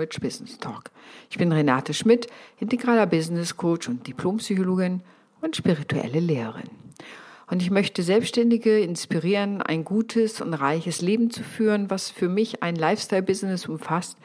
Rich 0.00 0.20
Business 0.20 0.58
Talk. 0.58 0.90
Ich 1.30 1.36
bin 1.36 1.52
Renate 1.52 1.92
Schmidt, 1.92 2.26
integraler 2.58 3.06
Business 3.06 3.56
Coach 3.56 3.88
und 3.88 4.06
Diplompsychologin 4.06 5.02
und 5.42 5.56
spirituelle 5.56 6.20
Lehrerin. 6.20 6.70
Und 7.50 7.62
ich 7.62 7.70
möchte 7.70 8.02
Selbstständige 8.02 8.80
inspirieren, 8.80 9.60
ein 9.60 9.84
gutes 9.84 10.40
und 10.40 10.54
reiches 10.54 11.02
Leben 11.02 11.30
zu 11.30 11.42
führen, 11.42 11.90
was 11.90 12.08
für 12.08 12.28
mich 12.28 12.62
ein 12.62 12.76
Lifestyle-Business 12.76 13.66
umfasst, 13.66 14.16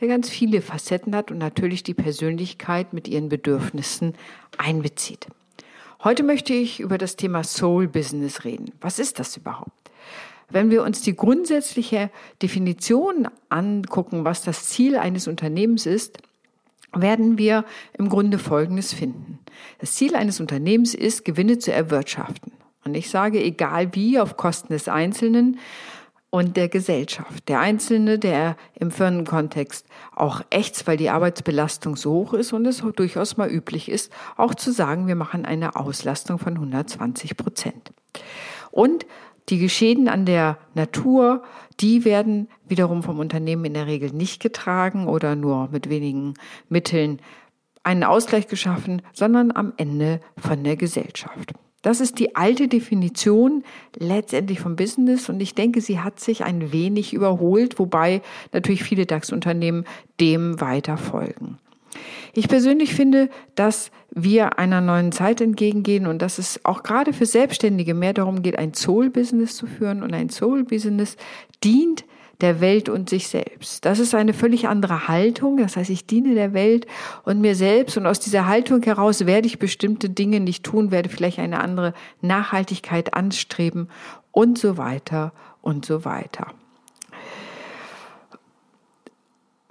der 0.00 0.08
ganz 0.08 0.28
viele 0.28 0.60
Facetten 0.60 1.16
hat 1.16 1.30
und 1.30 1.38
natürlich 1.38 1.82
die 1.82 1.94
Persönlichkeit 1.94 2.92
mit 2.92 3.08
ihren 3.08 3.28
Bedürfnissen 3.28 4.14
einbezieht. 4.58 5.26
Heute 6.04 6.22
möchte 6.22 6.52
ich 6.52 6.78
über 6.78 6.98
das 6.98 7.16
Thema 7.16 7.42
Soul 7.42 7.88
Business 7.88 8.44
reden. 8.44 8.70
Was 8.82 8.98
ist 8.98 9.18
das 9.18 9.36
überhaupt? 9.36 9.72
Wenn 10.54 10.70
wir 10.70 10.84
uns 10.84 11.00
die 11.00 11.16
grundsätzliche 11.16 12.10
Definition 12.40 13.26
angucken, 13.48 14.24
was 14.24 14.42
das 14.42 14.66
Ziel 14.66 14.96
eines 14.96 15.26
Unternehmens 15.26 15.84
ist, 15.84 16.18
werden 16.94 17.38
wir 17.38 17.64
im 17.98 18.08
Grunde 18.08 18.38
Folgendes 18.38 18.94
finden. 18.94 19.40
Das 19.80 19.94
Ziel 19.94 20.14
eines 20.14 20.38
Unternehmens 20.38 20.94
ist, 20.94 21.24
Gewinne 21.24 21.58
zu 21.58 21.72
erwirtschaften. 21.72 22.52
Und 22.84 22.94
ich 22.94 23.10
sage, 23.10 23.42
egal 23.42 23.96
wie, 23.96 24.20
auf 24.20 24.36
Kosten 24.36 24.72
des 24.72 24.86
Einzelnen 24.86 25.58
und 26.30 26.56
der 26.56 26.68
Gesellschaft. 26.68 27.48
Der 27.48 27.58
Einzelne, 27.58 28.20
der 28.20 28.56
im 28.74 28.92
Firmenkontext 28.92 29.88
auch 30.14 30.40
echt, 30.50 30.86
weil 30.86 30.96
die 30.96 31.10
Arbeitsbelastung 31.10 31.96
so 31.96 32.12
hoch 32.12 32.32
ist 32.32 32.52
und 32.52 32.64
es 32.64 32.80
durchaus 32.94 33.36
mal 33.36 33.50
üblich 33.50 33.88
ist, 33.88 34.12
auch 34.36 34.54
zu 34.54 34.70
sagen, 34.70 35.08
wir 35.08 35.16
machen 35.16 35.46
eine 35.46 35.74
Auslastung 35.74 36.38
von 36.38 36.54
120 36.54 37.36
Prozent. 37.36 37.92
Und 38.70 39.04
die 39.48 39.58
Geschäden 39.58 40.08
an 40.08 40.24
der 40.24 40.58
Natur, 40.74 41.42
die 41.80 42.04
werden 42.04 42.48
wiederum 42.66 43.02
vom 43.02 43.18
Unternehmen 43.18 43.64
in 43.64 43.74
der 43.74 43.86
Regel 43.86 44.10
nicht 44.10 44.40
getragen 44.40 45.06
oder 45.06 45.36
nur 45.36 45.68
mit 45.70 45.88
wenigen 45.88 46.34
Mitteln 46.68 47.20
einen 47.82 48.04
Ausgleich 48.04 48.48
geschaffen, 48.48 49.02
sondern 49.12 49.52
am 49.54 49.74
Ende 49.76 50.20
von 50.38 50.64
der 50.64 50.76
Gesellschaft. 50.76 51.52
Das 51.82 52.00
ist 52.00 52.18
die 52.18 52.34
alte 52.34 52.66
Definition 52.66 53.62
letztendlich 53.98 54.58
vom 54.58 54.74
Business 54.74 55.28
und 55.28 55.40
ich 55.40 55.54
denke, 55.54 55.82
sie 55.82 56.00
hat 56.00 56.18
sich 56.18 56.42
ein 56.42 56.72
wenig 56.72 57.12
überholt, 57.12 57.78
wobei 57.78 58.22
natürlich 58.52 58.82
viele 58.82 59.04
DAX-Unternehmen 59.04 59.84
dem 60.18 60.62
weiter 60.62 60.96
folgen. 60.96 61.58
Ich 62.34 62.48
persönlich 62.48 62.94
finde, 62.94 63.30
dass 63.54 63.90
wir 64.10 64.58
einer 64.58 64.80
neuen 64.80 65.12
Zeit 65.12 65.40
entgegengehen 65.40 66.06
und 66.06 66.20
dass 66.20 66.38
es 66.38 66.64
auch 66.64 66.82
gerade 66.82 67.12
für 67.12 67.26
Selbstständige 67.26 67.94
mehr 67.94 68.12
darum 68.12 68.42
geht, 68.42 68.58
ein 68.58 68.74
Soul-Business 68.74 69.56
zu 69.56 69.66
führen 69.66 70.02
und 70.02 70.12
ein 70.12 70.30
Soul-Business 70.30 71.16
dient 71.62 72.04
der 72.40 72.60
Welt 72.60 72.88
und 72.88 73.08
sich 73.08 73.28
selbst. 73.28 73.84
Das 73.84 74.00
ist 74.00 74.14
eine 74.14 74.34
völlig 74.34 74.66
andere 74.66 75.06
Haltung. 75.06 75.56
Das 75.58 75.76
heißt, 75.76 75.90
ich 75.90 76.06
diene 76.06 76.34
der 76.34 76.52
Welt 76.52 76.86
und 77.24 77.40
mir 77.40 77.54
selbst 77.54 77.96
und 77.96 78.06
aus 78.06 78.18
dieser 78.18 78.46
Haltung 78.46 78.82
heraus 78.82 79.26
werde 79.26 79.46
ich 79.46 79.60
bestimmte 79.60 80.10
Dinge 80.10 80.40
nicht 80.40 80.64
tun, 80.64 80.90
werde 80.90 81.08
vielleicht 81.08 81.38
eine 81.38 81.60
andere 81.60 81.94
Nachhaltigkeit 82.20 83.14
anstreben 83.14 83.88
und 84.32 84.58
so 84.58 84.76
weiter 84.76 85.32
und 85.62 85.86
so 85.86 86.04
weiter. 86.04 86.48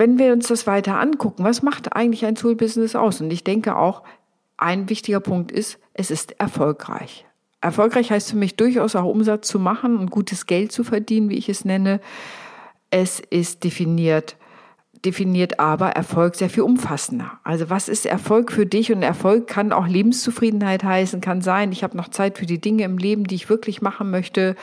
Wenn 0.04 0.20
wir 0.20 0.34
uns 0.34 0.50
das 0.50 0.68
weiter 0.68 1.00
angucken, 1.00 1.46
was 1.46 1.64
macht 1.64 1.96
eigentlich 1.96 2.26
ein 2.26 2.36
Soul-Business 2.36 2.94
aus? 2.94 3.22
Und 3.22 3.32
ich 3.32 3.46
denke 3.46 3.78
auch, 3.78 4.04
ein 4.58 4.90
wichtiger 4.90 5.22
Punkt 5.22 5.50
ist, 5.50 5.80
es 5.94 6.12
ist 6.12 6.42
erfolgreich. 6.42 7.26
Erfolgreich 7.62 8.12
heißt 8.12 8.31
für 8.31 8.36
mich 8.36 8.58
durchaus 8.58 8.97
auch 8.97 9.06
Umsatz 9.06 9.47
zu 9.47 9.59
machen 9.59 9.97
und 9.97 10.12
gutes 10.12 10.46
Geld 10.46 10.74
zu 10.74 10.84
verdienen, 10.84 11.30
wie 11.30 11.38
ich 11.38 11.47
es 11.47 11.64
nenne. 11.64 12.02
Es 12.90 13.22
ist 13.22 13.64
definiert, 13.64 14.36
definiert 15.06 15.62
aber 15.62 15.91
Erfolg 15.91 16.35
sehr 16.35 16.50
viel 16.50 16.64
umfassender. 16.64 17.40
Also 17.46 17.70
was 17.70 17.88
ist 17.88 18.06
Erfolg 18.06 18.52
für 18.52 18.66
dich? 18.66 18.91
Und 18.91 19.03
Erfolg 19.03 19.47
kann 19.47 19.72
auch 19.72 19.88
Lebenszufriedenheit 19.88 20.84
heißen, 20.84 21.22
kann 21.22 21.41
sein, 21.41 21.72
ich 21.72 21.81
habe 21.81 21.96
noch 21.96 22.09
Zeit 22.09 22.38
für 22.38 22.46
die 22.46 22.59
Dinge 22.59 22.84
im 22.84 22.97
Leben, 22.97 23.24
die 23.24 23.35
ich 23.35 23.47
wirklich 23.47 23.81
machen 23.81 24.12
möchte, 24.12 24.58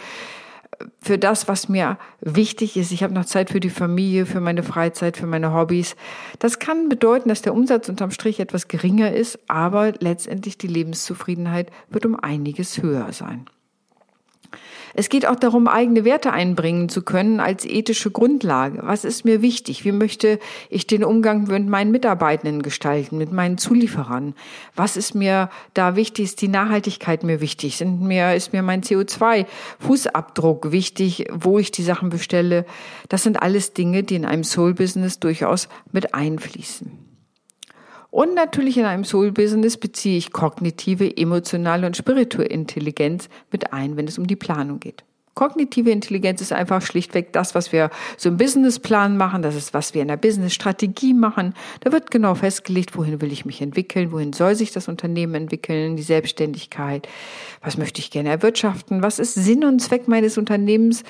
für 1.00 1.18
das, 1.18 1.48
was 1.48 1.68
mir 1.68 1.98
wichtig 2.20 2.76
ist. 2.76 2.92
Ich 2.92 3.02
habe 3.02 3.14
noch 3.14 3.24
Zeit 3.24 3.50
für 3.50 3.60
die 3.60 3.70
Familie, 3.70 4.26
für 4.26 4.40
meine 4.40 4.62
Freizeit, 4.62 5.16
für 5.16 5.26
meine 5.26 5.52
Hobbys. 5.52 5.96
Das 6.38 6.58
kann 6.58 6.88
bedeuten, 6.88 7.28
dass 7.28 7.42
der 7.42 7.54
Umsatz 7.54 7.88
unterm 7.88 8.10
Strich 8.10 8.40
etwas 8.40 8.68
geringer 8.68 9.12
ist, 9.12 9.38
aber 9.48 9.92
letztendlich 9.98 10.58
die 10.58 10.68
Lebenszufriedenheit 10.68 11.70
wird 11.88 12.06
um 12.06 12.18
einiges 12.18 12.82
höher 12.82 13.12
sein. 13.12 13.46
Es 14.94 15.08
geht 15.08 15.26
auch 15.26 15.36
darum, 15.36 15.68
eigene 15.68 16.04
Werte 16.04 16.32
einbringen 16.32 16.88
zu 16.88 17.02
können 17.02 17.40
als 17.40 17.64
ethische 17.64 18.10
Grundlage. 18.10 18.80
Was 18.82 19.04
ist 19.04 19.24
mir 19.24 19.42
wichtig? 19.42 19.84
Wie 19.84 19.92
möchte 19.92 20.38
ich 20.68 20.86
den 20.86 21.04
Umgang 21.04 21.44
mit 21.44 21.68
meinen 21.68 21.90
Mitarbeitenden 21.90 22.62
gestalten, 22.62 23.18
mit 23.18 23.32
meinen 23.32 23.58
Zulieferern? 23.58 24.34
Was 24.74 24.96
ist 24.96 25.14
mir 25.14 25.50
da 25.74 25.96
wichtig? 25.96 26.26
Ist 26.26 26.42
die 26.42 26.48
Nachhaltigkeit 26.48 27.22
mir 27.22 27.40
wichtig? 27.40 27.76
Sind 27.76 28.00
mir, 28.00 28.34
ist 28.34 28.52
mir 28.52 28.62
mein 28.62 28.82
CO2-Fußabdruck 28.82 30.72
wichtig, 30.72 31.26
wo 31.32 31.58
ich 31.58 31.70
die 31.70 31.82
Sachen 31.82 32.10
bestelle? 32.10 32.66
Das 33.08 33.22
sind 33.22 33.42
alles 33.42 33.72
Dinge, 33.72 34.02
die 34.02 34.16
in 34.16 34.24
einem 34.24 34.44
Soul-Business 34.44 35.20
durchaus 35.20 35.68
mit 35.92 36.14
einfließen. 36.14 37.09
Und 38.10 38.34
natürlich 38.34 38.76
in 38.76 38.84
einem 38.84 39.04
Soul-Business 39.04 39.76
beziehe 39.76 40.18
ich 40.18 40.32
kognitive, 40.32 41.16
emotionale 41.16 41.86
und 41.86 41.96
spirituelle 41.96 42.48
Intelligenz 42.48 43.28
mit 43.52 43.72
ein, 43.72 43.96
wenn 43.96 44.08
es 44.08 44.18
um 44.18 44.26
die 44.26 44.36
Planung 44.36 44.80
geht. 44.80 45.04
Kognitive 45.34 45.90
Intelligenz 45.90 46.40
ist 46.40 46.52
einfach 46.52 46.82
schlichtweg 46.82 47.32
das, 47.32 47.54
was 47.54 47.72
wir 47.72 47.90
so 48.16 48.28
im 48.28 48.36
Businessplan 48.36 49.16
machen. 49.16 49.42
Das 49.42 49.54
ist, 49.54 49.72
was 49.72 49.94
wir 49.94 50.02
in 50.02 50.08
der 50.08 50.16
Business-Strategie 50.16 51.14
machen. 51.14 51.54
Da 51.80 51.92
wird 51.92 52.10
genau 52.10 52.34
festgelegt, 52.34 52.96
wohin 52.96 53.20
will 53.20 53.32
ich 53.32 53.44
mich 53.44 53.62
entwickeln, 53.62 54.10
wohin 54.10 54.32
soll 54.32 54.56
sich 54.56 54.72
das 54.72 54.88
Unternehmen 54.88 55.34
entwickeln, 55.36 55.96
die 55.96 56.02
Selbstständigkeit, 56.02 57.08
was 57.62 57.78
möchte 57.78 58.00
ich 58.00 58.10
gerne 58.10 58.28
erwirtschaften, 58.28 59.02
was 59.02 59.18
ist 59.20 59.34
Sinn 59.34 59.64
und 59.64 59.80
Zweck 59.80 60.08
meines 60.08 60.36
Unternehmens, 60.36 61.04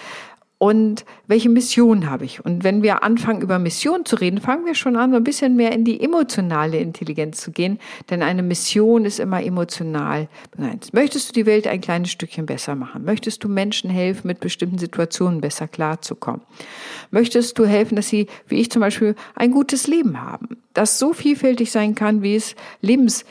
und 0.62 1.06
welche 1.26 1.48
Mission 1.48 2.10
habe 2.10 2.26
ich? 2.26 2.44
Und 2.44 2.65
wenn 2.65 2.82
wir 2.82 3.03
anfangen, 3.03 3.41
über 3.41 3.59
Mission 3.59 4.04
zu 4.04 4.16
reden, 4.16 4.43
fangen 4.43 4.66
wir 4.66 4.75
schon 4.75 4.94
an, 4.94 5.15
ein 5.15 5.25
bisschen 5.25 5.56
mehr 5.56 5.72
in 5.72 5.87
die 5.87 6.03
emotionale 6.03 6.76
Intelligenz 6.76 7.41
zu 7.41 7.50
gehen, 7.50 7.78
denn 8.10 8.22
eine 8.22 8.43
Mission 8.43 9.06
ist 9.06 9.21
immer 9.21 9.43
emotional. 9.43 10.28
Möchtest 10.93 11.31
du 11.31 11.32
die 11.32 11.47
Welt 11.47 11.66
ein 11.66 11.81
kleines 11.81 12.10
Stückchen 12.10 12.44
besser 12.44 12.75
machen? 12.75 13.06
Möchtest 13.06 13.43
du 13.43 13.48
Menschen 13.48 13.88
helfen, 13.88 14.26
mit 14.26 14.41
bestimmten 14.41 14.76
Situationen 14.76 15.41
besser 15.41 15.66
klarzukommen? 15.66 16.43
Möchtest 17.10 17.59
du 17.59 17.65
helfen, 17.65 17.97
dass 17.97 18.09
sie, 18.09 18.27
wie 18.47 18.60
ich 18.60 18.71
zum 18.71 18.81
Beispiel, 18.81 19.15
ein 19.37 19.53
gutes 19.53 19.87
Leben 19.87 20.21
haben? 20.21 20.59
Das 20.75 20.98
so 20.98 21.15
vielfältig 21.15 21.71
sein 21.71 21.94
kann, 21.94 22.22
wie 22.22 22.37
es 22.37 22.54
Lebens 22.82 23.25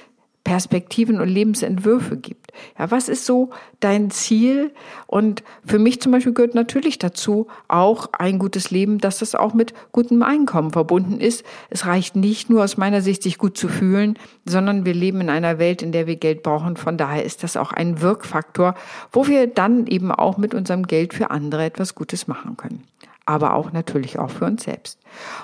Perspektiven 0.50 1.22
und 1.22 1.28
Lebensentwürfe 1.28 2.18
gibt. 2.18 2.54
Ja, 2.80 2.90
was 2.90 3.08
ist 3.08 3.28
so 3.28 3.52
dein 3.82 4.10
Ziel? 4.10 4.72
Und 5.06 5.44
für 5.64 5.78
mich 5.78 6.02
zum 6.02 6.12
Beispiel 6.12 6.34
gehört 6.34 6.56
natürlich 6.56 6.98
dazu 6.98 7.46
auch 7.68 8.10
ein 8.14 8.40
gutes 8.40 8.72
Leben, 8.72 8.98
dass 8.98 9.20
das 9.20 9.36
auch 9.36 9.54
mit 9.54 9.76
gutem 9.92 10.24
Einkommen 10.24 10.72
verbunden 10.72 11.20
ist. 11.20 11.46
Es 11.70 11.86
reicht 11.86 12.16
nicht 12.16 12.50
nur 12.50 12.64
aus 12.64 12.78
meiner 12.78 13.04
Sicht, 13.04 13.22
sich 13.22 13.38
gut 13.38 13.60
zu 13.60 13.68
fühlen, 13.68 14.18
sondern 14.44 14.86
wir 14.86 14.96
leben 14.96 15.22
in 15.22 15.30
einer 15.30 15.60
Welt, 15.60 15.84
in 15.84 15.92
der 15.92 16.08
wir 16.08 16.16
Geld 16.16 16.42
brauchen. 16.42 16.78
Von 16.78 16.98
daher 16.98 17.24
ist 17.24 17.44
das 17.44 17.56
auch 17.56 17.72
ein 17.72 18.02
Wirkfaktor, 18.02 18.74
wo 19.12 19.28
wir 19.28 19.46
dann 19.46 19.86
eben 19.86 20.12
auch 20.12 20.40
mit 20.40 20.56
unserem 20.56 20.88
Geld 20.88 21.14
für 21.14 21.30
andere 21.30 21.64
etwas 21.64 21.94
Gutes 21.94 22.28
machen 22.28 22.58
können 22.58 22.86
aber 23.30 23.54
auch 23.54 23.72
natürlich 23.72 24.18
auch 24.18 24.32
für 24.32 24.46
uns 24.46 24.64
selbst. 24.64 24.98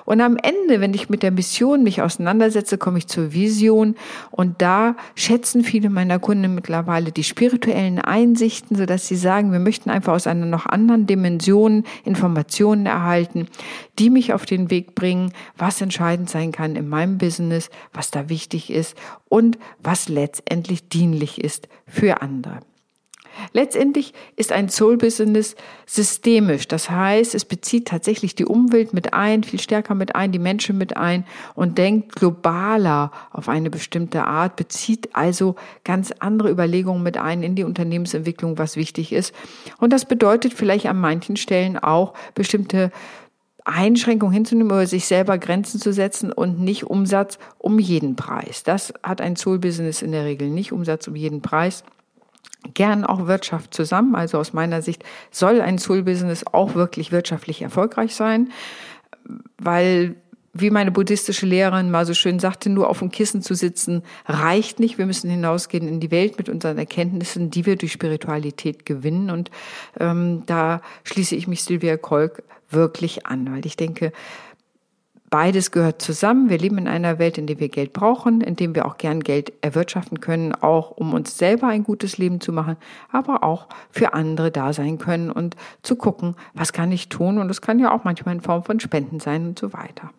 Und 0.05 0.19
am 0.19 0.37
Ende, 0.37 0.81
wenn 0.81 0.95
ich 0.95 1.07
mit 1.07 1.21
der 1.21 1.29
Mission 1.29 1.83
mich 1.83 2.01
auseinandersetze, 2.01 2.79
komme 2.79 2.97
ich 2.97 3.05
zur 3.05 3.31
Vision 3.31 3.93
und 4.31 4.59
da 4.63 4.95
schätzen 5.13 5.63
viele 5.63 5.91
meiner 5.91 6.17
Kunden 6.17 6.55
mittlerweile 6.55 7.11
die 7.11 7.23
spirituellen 7.23 7.99
Einsichten, 7.99 8.75
so 8.75 8.87
dass 8.87 9.07
sie 9.07 9.15
sagen, 9.15 9.51
wir 9.51 9.59
möchten 9.59 9.91
einfach 9.91 10.13
aus 10.13 10.25
einer 10.25 10.47
noch 10.47 10.65
anderen 10.65 11.05
Dimension 11.05 11.83
Informationen 12.03 12.87
erhalten, 12.87 13.47
die 13.99 14.09
mich 14.09 14.33
auf 14.33 14.47
den 14.47 14.71
Weg 14.71 14.95
bringen, 14.95 15.31
was 15.55 15.79
entscheidend 15.79 16.31
sein 16.31 16.51
kann 16.51 16.75
in 16.75 16.89
meinem 16.89 17.19
Business, 17.19 17.69
was 17.93 18.09
da 18.09 18.29
wichtig 18.29 18.71
ist 18.71 18.97
und 19.29 19.59
was 19.83 20.09
letztendlich 20.09 20.89
dienlich 20.89 21.39
ist 21.39 21.67
für 21.85 22.23
andere. 22.23 22.61
Letztendlich 23.53 24.13
ist 24.35 24.51
ein 24.51 24.69
Soul-Business 24.69 25.55
systemisch. 25.85 26.67
Das 26.67 26.89
heißt, 26.89 27.35
es 27.35 27.45
bezieht 27.45 27.87
tatsächlich 27.87 28.35
die 28.35 28.45
Umwelt 28.45 28.93
mit 28.93 29.13
ein, 29.13 29.43
viel 29.43 29.59
stärker 29.59 29.95
mit 29.95 30.15
ein, 30.15 30.31
die 30.31 30.39
Menschen 30.39 30.77
mit 30.77 30.97
ein 30.97 31.25
und 31.53 31.77
denkt 31.77 32.15
globaler 32.15 33.11
auf 33.31 33.49
eine 33.49 33.69
bestimmte 33.69 34.25
Art, 34.25 34.55
bezieht 34.55 35.09
also 35.13 35.55
ganz 35.83 36.11
andere 36.19 36.49
Überlegungen 36.49 37.03
mit 37.03 37.17
ein 37.17 37.43
in 37.43 37.55
die 37.55 37.63
Unternehmensentwicklung, 37.63 38.57
was 38.57 38.75
wichtig 38.75 39.11
ist. 39.11 39.33
Und 39.77 39.91
das 39.91 40.05
bedeutet 40.05 40.53
vielleicht 40.53 40.87
an 40.87 40.99
manchen 40.99 41.37
Stellen 41.37 41.77
auch 41.77 42.13
bestimmte 42.33 42.91
Einschränkungen 43.65 44.33
hinzunehmen 44.33 44.71
oder 44.71 44.85
sich 44.85 45.07
selber 45.07 45.39
Grenzen 45.39 45.81
zu 45.81 45.91
setzen 45.91 46.31
und 46.31 46.59
nicht 46.59 46.85
Umsatz 46.85 47.39
um 47.57 47.79
jeden 47.79 48.15
Preis. 48.15 48.63
Das 48.63 48.93
hat 49.01 49.21
ein 49.21 49.35
Soul-Business 49.35 50.03
in 50.03 50.11
der 50.11 50.23
Regel 50.23 50.49
nicht, 50.49 50.71
Umsatz 50.71 51.07
um 51.07 51.15
jeden 51.15 51.41
Preis 51.41 51.83
gern 52.73 53.05
auch 53.05 53.27
Wirtschaft 53.27 53.73
zusammen. 53.73 54.15
Also 54.15 54.37
aus 54.37 54.53
meiner 54.53 54.81
Sicht 54.81 55.03
soll 55.31 55.61
ein 55.61 55.77
Soul-Business 55.77 56.45
auch 56.51 56.75
wirklich 56.75 57.11
wirtschaftlich 57.11 57.61
erfolgreich 57.61 58.15
sein, 58.15 58.49
weil 59.57 60.15
wie 60.57 60.69
meine 60.69 60.91
buddhistische 60.91 61.45
Lehrerin 61.45 61.91
mal 61.91 62.05
so 62.05 62.13
schön 62.13 62.39
sagte, 62.39 62.69
nur 62.69 62.89
auf 62.89 62.99
dem 62.99 63.11
Kissen 63.11 63.41
zu 63.41 63.55
sitzen 63.55 64.03
reicht 64.25 64.79
nicht. 64.79 64.97
Wir 64.97 65.05
müssen 65.05 65.29
hinausgehen 65.29 65.85
in 65.85 65.99
die 65.99 66.11
Welt 66.11 66.37
mit 66.37 66.47
unseren 66.47 66.77
Erkenntnissen, 66.77 67.51
die 67.51 67.65
wir 67.65 67.75
durch 67.75 67.91
Spiritualität 67.91 68.85
gewinnen. 68.85 69.29
Und 69.29 69.51
ähm, 69.99 70.43
da 70.45 70.81
schließe 71.03 71.35
ich 71.35 71.49
mich 71.49 71.63
Sylvia 71.63 71.97
Kolk 71.97 72.41
wirklich 72.69 73.25
an, 73.25 73.51
weil 73.51 73.65
ich 73.65 73.75
denke, 73.75 74.13
beides 75.29 75.71
gehört 75.71 76.01
zusammen. 76.01 76.49
Wir 76.49 76.57
leben 76.57 76.77
in 76.77 76.87
einer 76.87 77.19
Welt, 77.19 77.37
in 77.37 77.47
der 77.47 77.59
wir 77.59 77.69
Geld 77.69 77.93
brauchen, 77.93 78.41
in 78.41 78.55
dem 78.55 78.75
wir 78.75 78.85
auch 78.85 78.97
gern 78.97 79.21
Geld 79.21 79.53
erwirtschaften 79.61 80.19
können, 80.21 80.53
auch 80.53 80.91
um 80.91 81.13
uns 81.13 81.37
selber 81.37 81.67
ein 81.67 81.83
gutes 81.83 82.17
Leben 82.17 82.41
zu 82.41 82.51
machen, 82.51 82.77
aber 83.11 83.43
auch 83.43 83.67
für 83.89 84.13
andere 84.13 84.51
da 84.51 84.73
sein 84.73 84.97
können 84.97 85.31
und 85.31 85.55
zu 85.81 85.95
gucken, 85.95 86.35
was 86.53 86.73
kann 86.73 86.91
ich 86.91 87.09
tun. 87.09 87.37
Und 87.37 87.47
das 87.47 87.61
kann 87.61 87.79
ja 87.79 87.91
auch 87.91 88.03
manchmal 88.03 88.35
in 88.35 88.41
Form 88.41 88.63
von 88.63 88.79
Spenden 88.79 89.19
sein 89.19 89.47
und 89.47 89.59
so 89.59 89.73
weiter. 89.73 90.11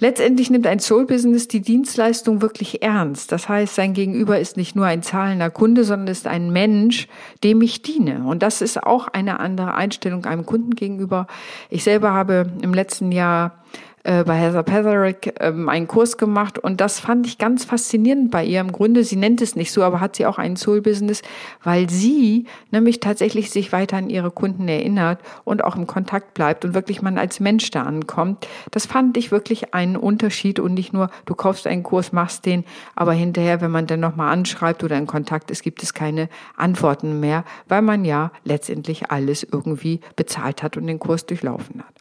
Letztendlich 0.00 0.48
nimmt 0.48 0.66
ein 0.66 0.78
Soul-Business 0.78 1.46
die 1.46 1.60
Dienstleistung 1.60 2.40
wirklich 2.40 2.82
ernst. 2.82 3.32
Das 3.32 3.50
heißt, 3.50 3.74
sein 3.74 3.92
Gegenüber 3.92 4.40
ist 4.40 4.56
nicht 4.56 4.74
nur 4.74 4.86
ein 4.86 5.02
zahlender 5.02 5.50
Kunde, 5.50 5.84
sondern 5.84 6.08
ist 6.08 6.26
ein 6.26 6.50
Mensch, 6.50 7.06
dem 7.44 7.60
ich 7.60 7.82
diene. 7.82 8.24
Und 8.24 8.42
das 8.42 8.62
ist 8.62 8.82
auch 8.82 9.08
eine 9.08 9.40
andere 9.40 9.74
Einstellung 9.74 10.24
einem 10.24 10.46
Kunden 10.46 10.74
gegenüber. 10.74 11.26
Ich 11.68 11.84
selber 11.84 12.14
habe 12.14 12.50
im 12.62 12.72
letzten 12.72 13.12
Jahr 13.12 13.62
äh, 14.04 14.24
bei 14.24 14.34
Heather 14.34 14.62
Petherick 14.62 15.34
ähm, 15.40 15.68
einen 15.68 15.86
Kurs 15.86 16.16
gemacht 16.16 16.58
und 16.58 16.80
das 16.80 17.00
fand 17.00 17.26
ich 17.26 17.38
ganz 17.38 17.64
faszinierend 17.64 18.30
bei 18.30 18.44
ihr. 18.44 18.60
Im 18.60 18.72
Grunde, 18.72 19.04
sie 19.04 19.16
nennt 19.16 19.42
es 19.42 19.56
nicht 19.56 19.72
so, 19.72 19.82
aber 19.82 20.00
hat 20.00 20.16
sie 20.16 20.26
auch 20.26 20.38
ein 20.38 20.56
Soul-Business, 20.56 21.22
weil 21.62 21.90
sie 21.90 22.46
nämlich 22.70 23.00
tatsächlich 23.00 23.50
sich 23.50 23.72
weiter 23.72 23.98
an 23.98 24.08
ihre 24.08 24.30
Kunden 24.30 24.68
erinnert 24.68 25.20
und 25.44 25.62
auch 25.62 25.76
im 25.76 25.86
Kontakt 25.86 26.34
bleibt 26.34 26.64
und 26.64 26.74
wirklich 26.74 27.02
man 27.02 27.18
als 27.18 27.40
Mensch 27.40 27.70
da 27.70 27.82
ankommt. 27.82 28.48
Das 28.70 28.86
fand 28.86 29.16
ich 29.16 29.30
wirklich 29.30 29.74
einen 29.74 29.96
Unterschied 29.96 30.60
und 30.60 30.74
nicht 30.74 30.92
nur, 30.92 31.10
du 31.26 31.34
kaufst 31.34 31.66
einen 31.66 31.82
Kurs, 31.82 32.12
machst 32.12 32.46
den, 32.46 32.64
aber 32.96 33.12
hinterher, 33.12 33.60
wenn 33.60 33.70
man 33.70 33.86
dann 33.86 34.00
nochmal 34.00 34.32
anschreibt 34.32 34.82
oder 34.82 34.96
in 34.96 35.06
Kontakt 35.06 35.50
ist, 35.50 35.62
gibt 35.62 35.82
es 35.82 35.92
keine 35.92 36.28
Antworten 36.56 37.20
mehr, 37.20 37.44
weil 37.68 37.82
man 37.82 38.04
ja 38.04 38.32
letztendlich 38.44 39.10
alles 39.10 39.42
irgendwie 39.42 40.00
bezahlt 40.16 40.62
hat 40.62 40.76
und 40.76 40.86
den 40.86 40.98
Kurs 40.98 41.26
durchlaufen 41.26 41.80
hat. 41.80 41.99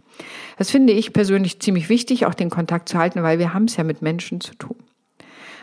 Das 0.58 0.72
finde 0.72 0.94
ich 0.94 1.14
persönlich 1.14 1.60
ziemlich 1.60 1.90
wichtig, 1.90 2.26
auch 2.26 2.34
den 2.34 2.50
Kontakt 2.50 2.90
zu 2.90 2.98
halten, 2.98 3.24
weil 3.24 3.40
wir 3.40 3.54
haben 3.54 3.66
es 3.66 3.78
ja 3.78 3.84
mit 3.84 4.02
Menschen 4.02 4.42
zu 4.42 4.54
tun. 4.56 4.76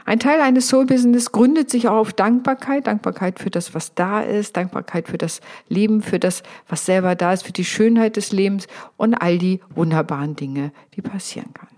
Ein 0.06 0.20
Teil 0.20 0.40
eines 0.40 0.68
Soul-Business 0.68 1.32
gründet 1.32 1.68
sich 1.68 1.88
auch 1.88 1.96
auf 1.96 2.12
Dankbarkeit, 2.12 2.86
Dankbarkeit 2.86 3.40
für 3.40 3.50
das, 3.50 3.74
was 3.74 3.92
da 3.94 4.20
ist, 4.20 4.56
Dankbarkeit 4.56 5.08
für 5.08 5.18
das 5.18 5.40
Leben, 5.68 6.00
für 6.00 6.20
das, 6.20 6.44
was 6.68 6.86
selber 6.86 7.16
da 7.16 7.32
ist, 7.32 7.42
für 7.42 7.52
die 7.52 7.64
Schönheit 7.64 8.14
des 8.14 8.30
Lebens 8.30 8.68
und 8.96 9.14
all 9.14 9.38
die 9.38 9.60
wunderbaren 9.74 10.36
Dinge, 10.36 10.70
die 10.94 11.02
passieren 11.02 11.52
kann. 11.54 11.68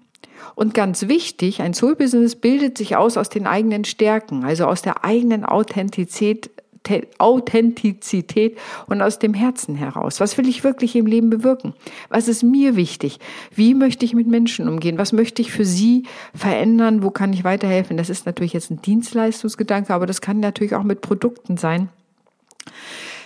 Und 0.54 0.74
ganz 0.74 1.08
wichtig, 1.08 1.62
ein 1.62 1.72
Soul-Business 1.72 2.36
bildet 2.36 2.76
sich 2.76 2.96
aus 2.96 3.16
aus 3.16 3.30
den 3.30 3.46
eigenen 3.46 3.84
Stärken, 3.84 4.44
also 4.44 4.66
aus 4.66 4.82
der 4.82 5.04
eigenen 5.06 5.46
Authentizität, 5.46 6.50
Authentizität 7.18 8.56
und 8.86 9.02
aus 9.02 9.18
dem 9.18 9.34
Herzen 9.34 9.74
heraus. 9.74 10.20
Was 10.20 10.38
will 10.38 10.48
ich 10.48 10.64
wirklich 10.64 10.96
im 10.96 11.06
Leben 11.06 11.30
bewirken? 11.30 11.74
Was 12.08 12.28
ist 12.28 12.42
mir 12.42 12.76
wichtig? 12.76 13.18
Wie 13.54 13.74
möchte 13.74 14.04
ich 14.04 14.14
mit 14.14 14.26
Menschen 14.26 14.68
umgehen? 14.68 14.98
Was 14.98 15.12
möchte 15.12 15.42
ich 15.42 15.52
für 15.52 15.64
sie 15.64 16.04
verändern? 16.34 17.02
Wo 17.02 17.10
kann 17.10 17.32
ich 17.32 17.44
weiterhelfen? 17.44 17.96
Das 17.96 18.10
ist 18.10 18.26
natürlich 18.26 18.52
jetzt 18.52 18.70
ein 18.70 18.82
Dienstleistungsgedanke, 18.82 19.92
aber 19.92 20.06
das 20.06 20.20
kann 20.20 20.40
natürlich 20.40 20.74
auch 20.74 20.84
mit 20.84 21.00
Produkten 21.00 21.56
sein 21.56 21.88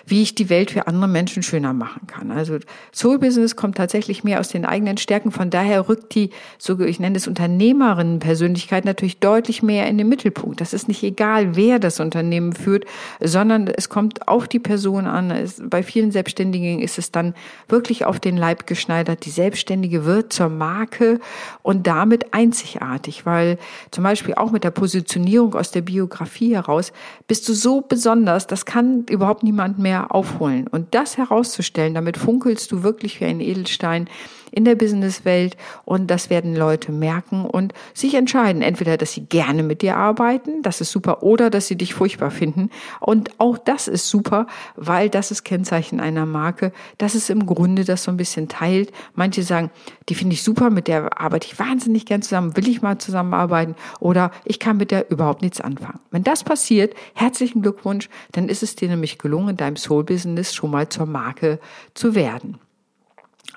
wie 0.06 0.22
ich 0.22 0.34
die 0.34 0.50
Welt 0.50 0.70
für 0.70 0.86
andere 0.86 1.08
Menschen 1.08 1.42
schöner 1.42 1.72
machen 1.72 2.06
kann. 2.06 2.30
Also 2.30 2.58
Soul 2.92 3.18
Business 3.18 3.56
kommt 3.56 3.76
tatsächlich 3.76 4.24
mehr 4.24 4.40
aus 4.40 4.48
den 4.48 4.64
eigenen 4.64 4.96
Stärken. 4.96 5.30
Von 5.30 5.50
daher 5.50 5.88
rückt 5.88 6.14
die, 6.14 6.30
so 6.58 6.78
ich 6.80 7.00
nenne 7.00 7.16
es 7.16 7.26
Unternehmerinnenpersönlichkeit 7.28 8.84
natürlich 8.84 9.20
deutlich 9.20 9.62
mehr 9.62 9.86
in 9.86 9.98
den 9.98 10.08
Mittelpunkt. 10.08 10.60
Das 10.60 10.72
ist 10.72 10.88
nicht 10.88 11.02
egal, 11.02 11.56
wer 11.56 11.78
das 11.78 12.00
Unternehmen 12.00 12.52
führt, 12.52 12.84
sondern 13.20 13.68
es 13.68 13.88
kommt 13.88 14.28
auf 14.28 14.48
die 14.48 14.58
Person 14.58 15.06
an. 15.06 15.32
Bei 15.62 15.82
vielen 15.82 16.10
Selbstständigen 16.10 16.80
ist 16.80 16.98
es 16.98 17.12
dann 17.12 17.34
wirklich 17.68 18.04
auf 18.04 18.18
den 18.20 18.36
Leib 18.36 18.66
geschneidert. 18.66 19.24
Die 19.24 19.30
Selbstständige 19.30 20.04
wird 20.04 20.32
zur 20.32 20.48
Marke 20.48 21.20
und 21.62 21.86
damit 21.86 22.34
einzigartig, 22.34 23.26
weil 23.26 23.58
zum 23.90 24.04
Beispiel 24.04 24.34
auch 24.34 24.50
mit 24.50 24.64
der 24.64 24.70
Positionierung 24.70 25.54
aus 25.54 25.70
der 25.70 25.82
Biografie 25.82 26.54
heraus 26.54 26.92
bist 27.26 27.48
du 27.48 27.54
so 27.54 27.80
besonders, 27.80 28.46
das 28.46 28.66
kann 28.66 29.04
überhaupt 29.08 29.42
niemand 29.42 29.78
mehr 29.78 29.91
mehr 29.92 30.14
aufholen. 30.14 30.66
Und 30.66 30.94
das 30.94 31.18
herauszustellen, 31.18 31.94
damit 31.94 32.16
funkelst 32.16 32.72
du 32.72 32.82
wirklich 32.82 33.20
wie 33.20 33.26
ein 33.26 33.40
Edelstein 33.40 34.08
in 34.52 34.64
der 34.64 34.76
Businesswelt 34.76 35.56
und 35.84 36.08
das 36.10 36.30
werden 36.30 36.54
Leute 36.54 36.92
merken 36.92 37.44
und 37.44 37.72
sich 37.94 38.14
entscheiden, 38.14 38.62
entweder, 38.62 38.96
dass 38.96 39.12
sie 39.12 39.26
gerne 39.26 39.62
mit 39.62 39.82
dir 39.82 39.96
arbeiten, 39.96 40.62
das 40.62 40.80
ist 40.80 40.92
super, 40.92 41.22
oder 41.22 41.50
dass 41.50 41.66
sie 41.66 41.76
dich 41.76 41.94
furchtbar 41.94 42.30
finden. 42.30 42.70
Und 43.00 43.30
auch 43.38 43.58
das 43.58 43.88
ist 43.88 44.08
super, 44.08 44.46
weil 44.76 45.08
das 45.08 45.30
ist 45.30 45.42
Kennzeichen 45.42 45.98
einer 45.98 46.26
Marke, 46.26 46.72
dass 46.98 47.14
es 47.14 47.30
im 47.30 47.46
Grunde 47.46 47.84
das 47.84 48.04
so 48.04 48.10
ein 48.10 48.16
bisschen 48.16 48.48
teilt. 48.48 48.92
Manche 49.14 49.42
sagen, 49.42 49.70
die 50.08 50.14
finde 50.14 50.34
ich 50.34 50.42
super, 50.42 50.70
mit 50.70 50.86
der 50.86 51.20
arbeite 51.20 51.46
ich 51.46 51.58
wahnsinnig 51.58 52.06
gern 52.06 52.22
zusammen, 52.22 52.56
will 52.56 52.68
ich 52.68 52.82
mal 52.82 52.98
zusammenarbeiten 52.98 53.74
oder 53.98 54.30
ich 54.44 54.58
kann 54.58 54.76
mit 54.76 54.90
der 54.90 55.10
überhaupt 55.10 55.42
nichts 55.42 55.60
anfangen. 55.60 56.00
Wenn 56.10 56.24
das 56.24 56.44
passiert, 56.44 56.94
herzlichen 57.14 57.62
Glückwunsch, 57.62 58.08
dann 58.32 58.48
ist 58.48 58.62
es 58.62 58.76
dir 58.76 58.88
nämlich 58.88 59.18
gelungen, 59.18 59.56
deinem 59.56 59.76
Soul-Business 59.76 60.54
schon 60.54 60.70
mal 60.70 60.88
zur 60.88 61.06
Marke 61.06 61.58
zu 61.94 62.14
werden. 62.14 62.58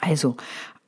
Also, 0.02 0.36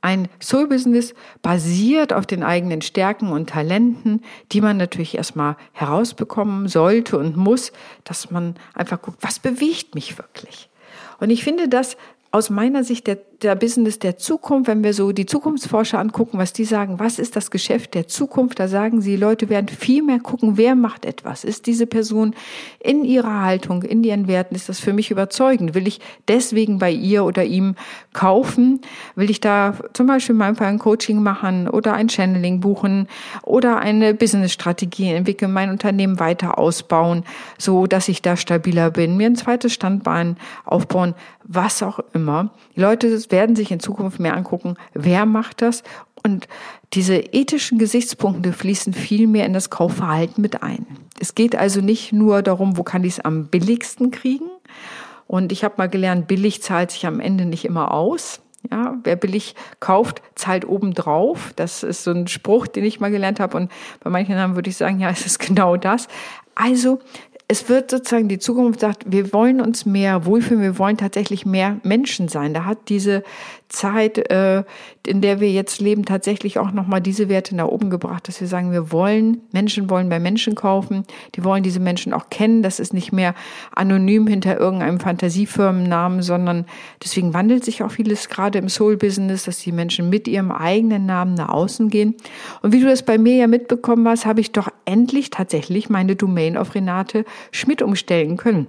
ein 0.02 0.30
Soul-Business 0.42 1.14
basiert 1.42 2.14
auf 2.14 2.26
den 2.26 2.44
eigenen 2.44 2.82
Stärken 2.82 3.30
und 3.30 3.50
Talenten, 3.50 4.22
die 4.52 4.62
man 4.62 4.78
natürlich 4.78 5.18
erstmal 5.18 5.58
herausbekommen 5.74 6.68
sollte 6.68 7.18
und 7.18 7.36
muss, 7.36 7.72
dass 8.04 8.32
man 8.32 8.56
einfach 8.74 9.02
guckt, 9.02 9.18
was 9.22 9.40
bewegt 9.40 9.96
mich 9.96 10.18
wirklich. 10.18 10.70
Und 11.20 11.30
ich 11.30 11.44
finde 11.44 11.68
das 11.68 11.98
aus 12.32 12.50
meiner 12.50 12.84
Sicht 12.84 13.08
der 13.08 13.18
der 13.42 13.56
Business 13.56 14.00
der 14.00 14.18
Zukunft, 14.18 14.68
wenn 14.68 14.84
wir 14.84 14.94
so 14.94 15.12
die 15.12 15.25
Zukunftsforscher 15.25 16.00
angucken, 16.00 16.39
was 16.39 16.54
die 16.54 16.66
sagen, 16.66 17.00
was 17.00 17.19
ist 17.19 17.36
das 17.36 17.51
Geschäft 17.51 17.94
der 17.94 18.07
Zukunft, 18.07 18.60
da 18.60 18.68
sagen 18.68 19.01
sie, 19.01 19.16
Leute 19.16 19.50
werden 19.50 19.68
viel 19.68 20.02
mehr 20.02 20.19
gucken, 20.19 20.57
wer 20.57 20.76
macht 20.76 21.06
etwas. 21.06 21.44
Ist 21.44 21.68
diese 21.68 21.85
Person 21.85 22.33
in 22.80 23.04
ihrer 23.04 23.42
Haltung, 23.42 23.83
in 23.83 24.04
ihren 24.04 24.28
Werten, 24.28 24.56
ist 24.56 24.69
das 24.69 24.80
für 24.80 24.94
mich 24.94 25.12
überzeugend? 25.12 25.76
Will 25.76 25.88
ich 25.88 26.00
deswegen 26.28 26.80
bei 26.80 26.92
ihr 26.92 27.23
oder 27.26 27.44
ihm 27.44 27.76
kaufen? 28.14 28.81
Will 29.16 29.30
ich 29.30 29.40
da 29.40 29.76
zum 29.94 30.07
Beispiel 30.07 30.33
in 30.33 30.40
meinem 30.40 30.56
Fall 30.56 30.68
ein 30.68 30.80
Coaching 30.80 31.21
machen 31.21 31.69
oder 31.69 31.94
ein 31.94 32.09
Channeling 32.09 32.59
buchen 32.59 33.07
oder 33.44 33.78
eine 33.78 34.14
Businessstrategie 34.14 35.12
entwickeln, 35.12 35.54
mein 35.54 35.69
Unternehmen 35.69 36.19
weiter 36.19 36.57
ausbauen, 36.57 37.23
so 37.57 37.85
dass 37.85 38.07
ich 38.07 38.21
da 38.21 38.35
stabiler 38.35 38.90
bin, 38.90 39.18
mir 39.18 39.28
ein 39.28 39.35
zweites 39.35 39.73
Standbein 39.73 40.38
aufbauen, 40.66 41.14
was 41.44 41.81
auch 41.83 42.00
immer. 42.14 42.52
Die 42.76 42.81
Leute 42.81 43.07
werden 43.31 43.56
sich 43.56 43.72
in 43.72 43.80
Zukunft 43.80 44.19
mehr 44.19 44.36
angucken, 44.36 44.76
wer 44.94 45.26
macht 45.26 45.62
das. 45.62 45.84
Und 46.24 46.48
diese 46.94 47.16
ethischen 47.16 47.78
Gesichtspunkte 47.78 48.54
fließen 48.54 48.94
viel 48.94 49.28
mehr 49.28 49.46
in 49.46 49.54
das 49.54 49.69
Kaufverhalten 49.69 50.42
mit 50.42 50.64
ein. 50.64 50.86
Es 51.19 51.36
geht 51.36 51.56
also 51.56 51.81
nicht 51.81 52.12
nur 52.14 52.42
darum, 52.42 52.78
wo 52.78 52.84
kann 52.84 53.04
ich 53.04 53.14
es 53.14 53.19
am 53.19 53.48
billigsten 53.48 54.12
kriegen. 54.12 54.50
Und 55.28 55.52
ich 55.52 55.64
habe 55.64 55.76
mal 55.78 55.90
gelernt, 55.90 56.28
billig 56.28 56.62
zahlt 56.62 56.92
sich 56.92 57.06
am 57.06 57.19
Ende 57.19 57.46
nicht 57.46 57.66
immer 57.66 57.92
aus. 57.94 58.42
Ja, 58.72 58.98
wer 59.04 59.16
billig 59.16 59.56
kauft, 59.80 60.22
zahlt 60.36 60.68
obendrauf. 60.68 61.54
Das 61.56 61.84
ist 61.84 62.04
so 62.04 62.12
ein 62.12 62.28
Spruch, 62.28 62.68
den 62.68 62.84
ich 62.84 63.00
mal 63.00 63.12
gelernt 63.12 63.40
habe. 63.40 63.56
Und 63.56 63.72
bei 64.02 64.10
manchen 64.10 64.36
Namen 64.36 64.56
würde 64.56 64.69
ich 64.69 64.78
sagen, 64.78 65.00
ja, 65.00 65.10
es 65.10 65.26
ist 65.26 65.40
genau 65.40 65.78
das. 65.78 66.07
Also 66.56 67.00
es 67.49 67.69
wird 67.69 67.92
sozusagen 67.92 68.27
die 68.27 68.39
Zukunft 68.39 68.81
sagt, 68.81 69.04
wir 69.07 69.31
wollen 69.31 69.61
uns 69.61 69.85
mehr 69.85 70.25
wohlfühlen, 70.25 70.61
wir 70.61 70.77
wollen 70.77 70.97
tatsächlich 70.97 71.45
mehr 71.45 71.80
Menschen 71.83 72.27
sein. 72.27 72.54
Da 72.54 72.66
hat 72.66 72.89
diese 72.89 73.23
Zeit, 73.69 74.30
äh, 74.31 74.64
in 75.06 75.21
der 75.21 75.40
wir 75.40 75.52
jetzt 75.52 75.81
leben, 75.81 76.06
tatsächlich 76.06 76.59
auch 76.59 76.71
nochmal 76.71 77.02
diese 77.02 77.30
Werte 77.30 77.56
nach 77.56 77.68
oben 77.68 77.90
gebracht, 77.90 78.28
dass 78.28 78.40
wir 78.40 78.47
sagen, 78.47 78.71
wir 78.71 78.92
wollen, 78.92 79.42
Menschen 79.52 79.90
wollen 79.90 80.09
bei 80.09 80.19
Menschen 80.19 80.56
kaufen, 80.56 81.04
die 81.36 81.44
wollen 81.44 81.64
diese 81.64 81.80
Menschen 81.80 82.14
auch 82.14 82.30
kennen. 82.30 82.64
Das 82.64 82.80
ist 82.80 82.94
nicht 82.94 83.12
mehr 83.12 83.36
anonym 83.76 84.28
hinter 84.28 84.59
irgendeinem 84.59 85.00
Fantasiefirmennamen, 85.00 86.21
sondern 86.21 86.66
deswegen 87.04 87.33
wandelt 87.33 87.66
sich 87.66 87.83
auch 87.83 87.92
vieles 87.92 88.30
gerade 88.30 88.59
im 88.59 88.69
Soul-Business, 88.69 89.44
dass 89.44 89.59
die 89.59 89.71
Menschen 89.71 90.09
mit 90.09 90.28
ihrem 90.28 90.52
eigenen 90.52 91.06
Namen 91.06 91.33
nach 91.33 91.50
außen 91.50 91.90
gehen. 91.90 92.16
Und 92.62 92.71
wie 92.74 92.80
du 92.80 92.88
das 92.88 93.04
bei 93.04 93.18
mir 93.18 93.36
ja 93.36 93.47
mitbekommen 93.47 94.07
hast, 94.07 94.26
habe 94.26 94.42
ich 94.42 94.52
doch 94.52 94.69
endlich 94.86 95.30
tatsächlich 95.30 95.90
meine 95.90 96.16
Domain 96.16 96.57
auf 96.57 96.76
Renate 96.76 97.26
Schmidt 97.52 97.81
umstellen 97.81 98.38
können. 98.38 98.68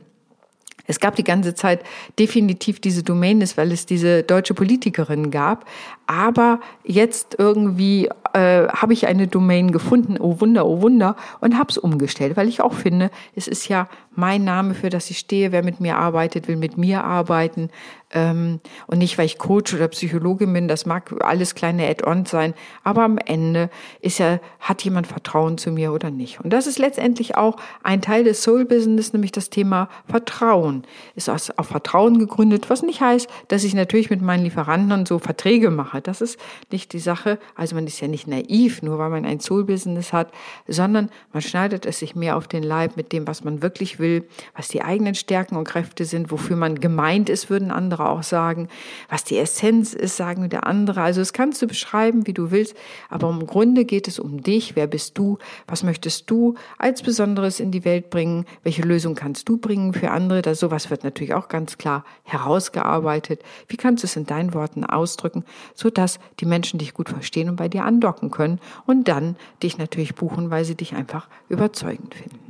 Es 0.88 0.98
gab 0.98 1.14
die 1.14 1.24
ganze 1.24 1.54
Zeit 1.54 1.82
definitiv 2.18 2.80
diese 2.80 3.04
Domains, 3.04 3.56
weil 3.56 3.70
es 3.70 3.86
diese 3.86 4.24
deutsche 4.24 4.54
Politikerin 4.54 5.30
gab. 5.30 5.66
Aber 6.06 6.60
jetzt 6.82 7.36
irgendwie 7.38 8.08
äh, 8.32 8.66
habe 8.68 8.94
ich 8.94 9.06
eine 9.06 9.28
Domain 9.28 9.70
gefunden, 9.70 10.16
oh 10.18 10.40
Wunder, 10.40 10.66
oh 10.66 10.80
Wunder, 10.80 11.14
und 11.40 11.56
habe 11.56 11.70
es 11.70 11.78
umgestellt, 11.78 12.36
weil 12.36 12.48
ich 12.48 12.62
auch 12.62 12.72
finde, 12.72 13.10
es 13.36 13.46
ist 13.46 13.68
ja 13.68 13.88
mein 14.18 14.42
Name, 14.42 14.74
für 14.74 14.90
das 14.90 15.10
ich 15.10 15.18
stehe. 15.18 15.52
Wer 15.52 15.62
mit 15.62 15.78
mir 15.78 15.96
arbeitet, 15.96 16.48
will 16.48 16.56
mit 16.56 16.76
mir 16.76 17.04
arbeiten. 17.04 17.70
Ähm, 18.10 18.60
und 18.86 18.98
nicht, 18.98 19.18
weil 19.18 19.26
ich 19.26 19.38
Coach 19.38 19.74
oder 19.74 19.86
Psychologin 19.88 20.52
bin, 20.52 20.66
das 20.66 20.86
mag 20.86 21.14
alles 21.22 21.54
kleine 21.54 21.86
Add-ons 21.86 22.30
sein, 22.30 22.54
aber 22.82 23.02
am 23.02 23.18
Ende 23.18 23.68
ist 24.00 24.18
ja, 24.18 24.40
hat 24.60 24.82
jemand 24.82 25.06
Vertrauen 25.06 25.58
zu 25.58 25.70
mir 25.70 25.92
oder 25.92 26.10
nicht? 26.10 26.40
Und 26.40 26.50
das 26.50 26.66
ist 26.66 26.78
letztendlich 26.78 27.36
auch 27.36 27.56
ein 27.82 28.00
Teil 28.00 28.24
des 28.24 28.42
Soul-Business, 28.42 29.12
nämlich 29.12 29.32
das 29.32 29.50
Thema 29.50 29.90
Vertrauen. 30.08 30.84
Ist 31.16 31.28
auf 31.28 31.66
Vertrauen 31.66 32.18
gegründet, 32.18 32.70
was 32.70 32.82
nicht 32.82 33.02
heißt, 33.02 33.28
dass 33.48 33.62
ich 33.62 33.74
natürlich 33.74 34.08
mit 34.08 34.22
meinen 34.22 34.44
Lieferanten 34.44 34.92
und 34.92 35.06
so 35.06 35.18
Verträge 35.18 35.70
mache. 35.70 36.00
Das 36.00 36.22
ist 36.22 36.38
nicht 36.72 36.94
die 36.94 36.98
Sache. 36.98 37.38
Also 37.56 37.74
man 37.74 37.86
ist 37.86 38.00
ja 38.00 38.08
nicht 38.08 38.26
naiv, 38.26 38.82
nur 38.82 38.98
weil 38.98 39.10
man 39.10 39.26
ein 39.26 39.40
Soul-Business 39.40 40.14
hat, 40.14 40.32
sondern 40.66 41.10
man 41.34 41.42
schneidet 41.42 41.84
es 41.84 41.98
sich 41.98 42.16
mehr 42.16 42.38
auf 42.38 42.48
den 42.48 42.62
Leib 42.62 42.96
mit 42.96 43.12
dem, 43.12 43.26
was 43.26 43.44
man 43.44 43.60
wirklich 43.60 43.98
will, 43.98 44.07
was 44.54 44.68
die 44.68 44.82
eigenen 44.82 45.14
Stärken 45.14 45.56
und 45.56 45.64
Kräfte 45.64 46.04
sind, 46.04 46.30
wofür 46.30 46.56
man 46.56 46.80
gemeint 46.80 47.28
ist, 47.28 47.50
würden 47.50 47.70
andere 47.70 48.08
auch 48.08 48.22
sagen. 48.22 48.68
Was 49.08 49.24
die 49.24 49.38
Essenz 49.38 49.94
ist, 49.94 50.16
sagen 50.16 50.42
wieder 50.42 50.66
andere. 50.66 51.00
Also 51.02 51.20
das 51.20 51.32
kannst 51.32 51.62
du 51.62 51.66
beschreiben, 51.66 52.26
wie 52.26 52.34
du 52.34 52.50
willst, 52.50 52.76
aber 53.08 53.28
im 53.30 53.46
Grunde 53.46 53.84
geht 53.84 54.08
es 54.08 54.18
um 54.18 54.42
dich. 54.42 54.76
Wer 54.76 54.86
bist 54.86 55.18
du? 55.18 55.38
Was 55.66 55.82
möchtest 55.82 56.30
du 56.30 56.54
als 56.78 57.02
Besonderes 57.02 57.60
in 57.60 57.70
die 57.70 57.84
Welt 57.84 58.10
bringen? 58.10 58.44
Welche 58.62 58.82
Lösung 58.82 59.14
kannst 59.14 59.48
du 59.48 59.56
bringen 59.58 59.92
für 59.92 60.10
andere? 60.10 60.42
Da 60.42 60.54
sowas 60.54 60.90
wird 60.90 61.04
natürlich 61.04 61.34
auch 61.34 61.48
ganz 61.48 61.78
klar 61.78 62.04
herausgearbeitet. 62.24 63.42
Wie 63.68 63.76
kannst 63.76 64.02
du 64.02 64.06
es 64.06 64.16
in 64.16 64.26
deinen 64.26 64.54
Worten 64.54 64.84
ausdrücken, 64.84 65.44
sodass 65.74 66.18
die 66.40 66.46
Menschen 66.46 66.78
dich 66.78 66.94
gut 66.94 67.08
verstehen 67.08 67.48
und 67.48 67.56
bei 67.56 67.68
dir 67.68 67.84
andocken 67.84 68.30
können 68.30 68.60
und 68.86 69.08
dann 69.08 69.36
dich 69.62 69.78
natürlich 69.78 70.14
buchen, 70.14 70.50
weil 70.50 70.64
sie 70.64 70.74
dich 70.74 70.94
einfach 70.94 71.28
überzeugend 71.48 72.14
finden. 72.14 72.47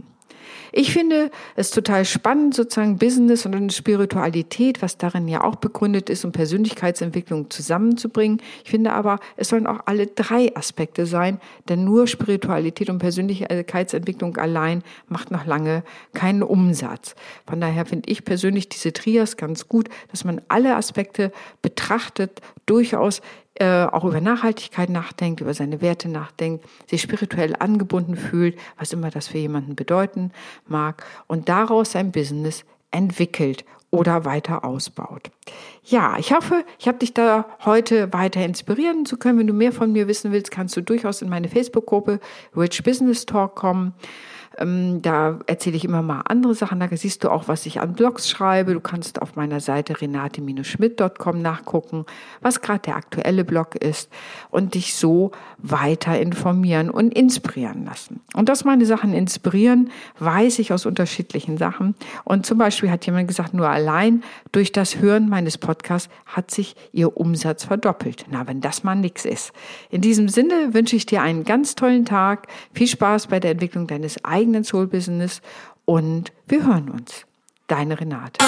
Ich 0.73 0.93
finde 0.93 1.31
es 1.57 1.71
total 1.71 2.05
spannend, 2.05 2.55
sozusagen 2.55 2.99
Business 2.99 3.47
und 3.47 3.73
Spiritualität, 3.73 4.83
was 4.83 4.99
darin 4.99 5.29
ja 5.29 5.45
auch 5.45 5.57
begründet 5.57 6.11
ist, 6.11 6.25
um 6.25 6.33
Persönlichkeitsentwicklung 6.33 7.51
zusammenzubringen. 7.51 8.41
Ich 8.65 8.71
finde 8.71 8.93
aber, 8.93 9.19
es 9.37 9.49
sollen 9.49 9.67
auch 9.67 9.81
alle 9.87 10.07
drei 10.07 10.55
Aspekte 10.55 11.07
sein, 11.07 11.41
denn 11.69 11.85
nur 11.85 12.07
Spiritualität 12.07 12.91
und 12.91 12.99
Persönlichkeitsentwicklung 12.99 14.37
allein 14.37 14.83
macht 15.09 15.31
noch 15.31 15.47
lange 15.47 15.83
keinen 16.13 16.43
Umsatz. 16.43 17.15
Von 17.47 17.61
daher 17.61 17.87
finde 17.87 18.11
ich 18.11 18.25
persönlich 18.25 18.69
diese 18.69 18.93
Trias 18.93 19.37
ganz 19.37 19.69
gut, 19.69 19.89
dass 20.11 20.25
man 20.25 20.41
alle 20.49 20.77
Aspekte 20.77 21.33
betrachtet, 21.63 22.41
durchaus 22.67 23.23
äh, 23.61 23.87
auch 23.91 24.05
über 24.05 24.21
Nachhaltigkeit 24.21 24.91
nachdenkt, 24.91 25.41
über 25.41 25.55
seine 25.55 25.81
Werte 25.81 26.09
nachdenkt, 26.09 26.65
sich 26.89 27.03
spirituell 27.03 27.55
angebunden 27.59 28.17
fühlt, 28.17 28.59
was 28.79 28.93
immer 28.93 29.11
das 29.11 29.29
für 29.29 29.39
jemanden 29.39 29.75
bedeuten 29.75 30.33
mag, 30.67 31.05
und 31.27 31.49
daraus 31.49 31.93
sein 31.93 32.13
Business 32.13 32.65
entwickelt 32.91 33.65
oder 33.91 34.25
weiter 34.25 34.65
ausbaut. 34.65 35.31
Ja, 35.83 36.17
ich 36.19 36.33
hoffe, 36.33 36.65
ich 36.79 36.89
habe 36.89 36.99
dich 36.99 37.15
da 37.15 37.47
heute 37.65 38.13
weiter 38.13 38.45
inspirieren 38.45 39.07
zu 39.07 39.17
können. 39.17 39.39
Wenn 39.39 39.47
du 39.47 39.55
mehr 39.55 39.73
von 39.73 39.93
mir 39.93 40.09
wissen 40.09 40.31
willst, 40.33 40.51
kannst 40.51 40.77
du 40.77 40.83
durchaus 40.83 41.23
in 41.23 41.29
meine 41.29 41.49
Facebook-Gruppe 41.49 42.21
Rich 42.55 42.83
Business 42.85 43.25
Talk 43.25 43.55
kommen. 43.55 43.95
Ähm, 44.59 45.03
da 45.03 45.39
erzähle 45.47 45.77
ich 45.77 45.85
immer 45.85 46.03
mal 46.03 46.23
andere 46.27 46.55
Sachen. 46.55 46.81
Da 46.81 46.89
siehst 46.91 47.25
du 47.25 47.31
auch, 47.31 47.49
was 47.49 47.67
ich 47.67 47.81
an 47.81 47.95
Blogs 47.95 48.29
schreibe. 48.29 48.75
Du 48.75 48.81
kannst 48.81 49.23
auf 49.23 49.37
meiner 49.37 49.61
Seite 49.61 50.01
renate-schmidt.com 50.01 51.41
nachgucken, 51.41 52.05
was 52.41 52.61
gerade 52.61 52.81
der 52.81 52.97
aktuelle 52.97 53.45
Blog 53.45 53.77
ist 53.77 54.11
und 54.51 54.75
dich 54.75 54.95
so 54.95 55.31
weiter 55.59 56.19
informieren 56.19 56.91
und 56.91 57.15
inspirieren 57.15 57.85
lassen. 57.85 58.21
Und 58.35 58.49
dass 58.49 58.65
meine 58.65 58.87
Sachen 58.87 59.13
inspirieren, 59.13 59.91
weiß 60.19 60.59
ich 60.59 60.73
aus 60.73 60.87
unterschiedlichen 60.87 61.57
Sachen. 61.57 61.95
Und 62.25 62.45
zum 62.45 62.59
Beispiel 62.59 62.91
hat 62.91 63.07
jemand 63.07 63.29
gesagt, 63.29 63.55
nur 63.55 63.69
allein 63.69 64.25
durch 64.53 64.73
das 64.73 64.99
Hören 64.99 65.29
meines 65.29 65.59
Podcasts 65.59 66.11
hat 66.27 66.51
sich 66.51 66.75
ihr 66.93 67.17
Umsatz 67.17 67.65
verdoppelt. 67.65 68.27
Na, 68.31 68.47
wenn 68.47 68.61
das 68.61 68.83
mal 68.83 68.97
nix 68.97 69.25
ist. 69.25 69.53
In 69.91 70.01
diesem 70.01 70.29
Sinne 70.29 70.75
wünsche 70.75 70.97
ich 70.97 71.07
dir 71.07 71.23
einen 71.23 71.45
ganz 71.45 71.75
tollen 71.75 72.05
Tag. 72.05 72.49
Viel 72.73 72.89
Spaß 72.89 73.29
bei 73.29 73.39
der 73.39 73.53
Entwicklung 73.53 73.87
deines 73.87 74.25
eigenen 74.25 74.48
eigenen 74.49 74.65
Soul-Business 74.65 75.43
und 75.85 76.33
wir 76.47 76.67
hören 76.67 76.89
uns. 76.91 77.27
Deine 77.67 78.01
Renate. 78.01 78.39